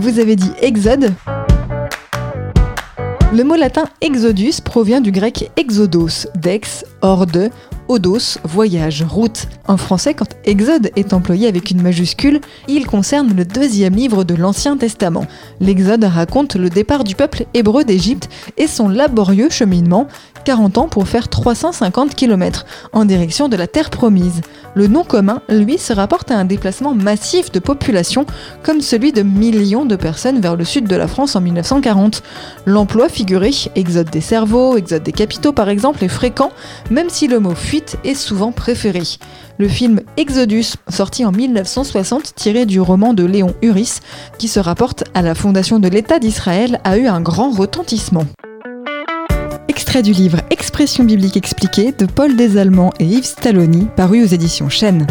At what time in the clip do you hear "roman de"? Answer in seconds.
42.80-43.24